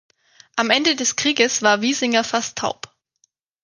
Am 0.55 0.71
Ende 0.71 0.95
des 0.95 1.15
Krieges 1.15 1.61
war 1.61 1.81
Wiesinger 1.81 2.23
fast 2.23 2.57
taub. 2.57 2.91